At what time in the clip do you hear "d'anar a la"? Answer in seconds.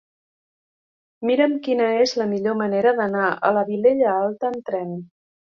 3.01-3.67